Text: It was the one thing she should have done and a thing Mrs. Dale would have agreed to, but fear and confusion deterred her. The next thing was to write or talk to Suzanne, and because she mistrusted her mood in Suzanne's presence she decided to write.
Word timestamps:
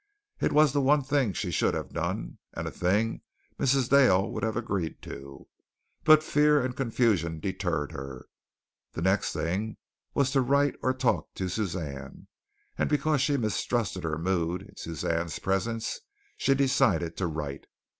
It 0.39 0.51
was 0.51 0.73
the 0.73 0.81
one 0.81 1.03
thing 1.03 1.31
she 1.31 1.51
should 1.51 1.75
have 1.75 1.93
done 1.93 2.39
and 2.53 2.67
a 2.67 2.71
thing 2.71 3.21
Mrs. 3.59 3.87
Dale 3.87 4.31
would 4.31 4.41
have 4.41 4.57
agreed 4.57 4.99
to, 5.03 5.47
but 6.03 6.23
fear 6.23 6.59
and 6.65 6.75
confusion 6.75 7.39
deterred 7.39 7.91
her. 7.91 8.25
The 8.93 9.03
next 9.03 9.31
thing 9.31 9.77
was 10.15 10.31
to 10.31 10.41
write 10.41 10.75
or 10.81 10.95
talk 10.95 11.35
to 11.35 11.47
Suzanne, 11.47 12.25
and 12.79 12.89
because 12.89 13.21
she 13.21 13.37
mistrusted 13.37 14.03
her 14.03 14.17
mood 14.17 14.63
in 14.63 14.75
Suzanne's 14.75 15.37
presence 15.37 15.99
she 16.35 16.55
decided 16.55 17.15
to 17.17 17.27
write. 17.27 17.67